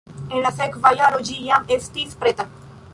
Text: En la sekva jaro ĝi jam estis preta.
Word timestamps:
En 0.35 0.39
la 0.45 0.51
sekva 0.61 0.93
jaro 1.03 1.21
ĝi 1.29 1.37
jam 1.51 1.71
estis 1.79 2.19
preta. 2.25 2.49